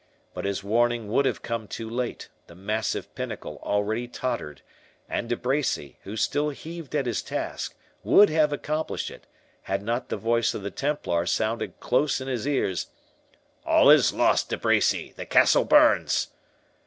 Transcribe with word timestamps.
But 0.33 0.45
his 0.45 0.63
warning 0.63 1.09
would 1.09 1.25
have 1.25 1.43
come 1.43 1.67
too 1.67 1.87
late; 1.87 2.27
the 2.47 2.55
massive 2.55 3.13
pinnacle 3.13 3.59
already 3.61 4.07
tottered, 4.07 4.63
and 5.07 5.29
De 5.29 5.37
Bracy, 5.37 5.99
who 6.05 6.17
still 6.17 6.49
heaved 6.49 6.95
at 6.95 7.05
his 7.05 7.21
task, 7.21 7.75
would 8.03 8.27
have 8.31 8.51
accomplished 8.51 9.11
it, 9.11 9.27
had 9.61 9.83
not 9.83 10.09
the 10.09 10.17
voice 10.17 10.55
of 10.55 10.63
the 10.63 10.71
Templar 10.71 11.27
sounded 11.27 11.79
close 11.79 12.19
in 12.19 12.27
his 12.27 12.47
ears:— 12.47 12.87
"All 13.63 13.91
is 13.91 14.11
lost, 14.11 14.49
De 14.49 14.57
Bracy, 14.57 15.13
the 15.17 15.25
castle 15.27 15.65
burns." 15.65 16.29